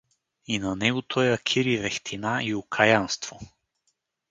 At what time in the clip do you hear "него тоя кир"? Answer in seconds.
0.75-1.67